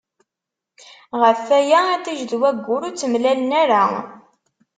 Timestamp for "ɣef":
1.21-1.43